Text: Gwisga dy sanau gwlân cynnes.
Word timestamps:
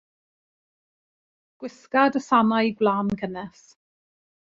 Gwisga 1.59 2.03
dy 2.17 2.21
sanau 2.29 2.75
gwlân 2.77 3.17
cynnes. 3.21 3.67